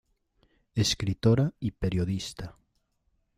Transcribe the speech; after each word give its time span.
Escritora 0.73 1.53
y 1.59 1.69
periodista. 1.69 2.57